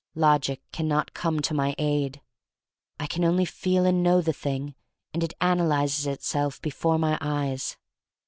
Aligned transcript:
Logic 0.15 0.59
can 0.71 0.87
not 0.87 1.13
come 1.13 1.41
to 1.41 1.53
my 1.53 1.75
aid. 1.77 2.21
I 2.99 3.05
can 3.05 3.23
only 3.23 3.45
feel 3.45 3.85
and 3.85 4.01
know 4.01 4.19
the 4.19 4.33
thing 4.33 4.73
and 5.13 5.23
it 5.23 5.35
analyzes 5.39 6.07
itself 6.07 6.59
before 6.59 6.97
my 6.97 7.19
eyes. 7.21 7.77